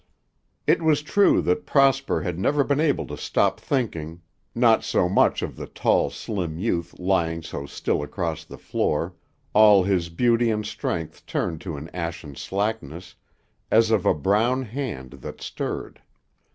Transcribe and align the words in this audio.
It 0.65 0.81
was 0.81 1.03
true 1.03 1.43
that 1.43 1.67
Prosper 1.67 2.23
had 2.23 2.39
never 2.39 2.63
been 2.63 2.79
able 2.79 3.05
to 3.05 3.15
stop 3.15 3.59
thinking, 3.59 4.23
not 4.55 4.83
so 4.83 5.07
much 5.07 5.43
of 5.43 5.55
the 5.55 5.67
tall, 5.67 6.09
slim 6.09 6.57
youth 6.57 6.97
lying 6.97 7.43
so 7.43 7.67
still 7.67 8.01
across 8.01 8.43
the 8.43 8.57
floor, 8.57 9.13
all 9.53 9.83
his 9.83 10.09
beauty 10.09 10.49
and 10.49 10.65
strength 10.65 11.23
turned 11.27 11.61
to 11.61 11.77
an 11.77 11.87
ashen 11.93 12.35
slackness, 12.35 13.13
as 13.69 13.91
of 13.91 14.07
a 14.07 14.15
brown 14.15 14.63
hand 14.63 15.11
that 15.21 15.39
stirred. 15.39 16.01